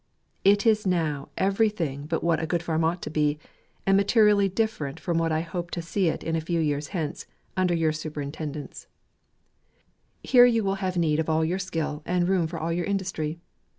[0.43, 3.37] It is now every thing but what a good farm ought to be,
[3.85, 7.27] and materially dif ferent from what I hope to see it a few years hence,
[7.55, 8.87] under your superintendance
[10.25, 10.47] n JANUARY.
[10.49, 13.37] Here you will have need of all your skill, and room for all your industry.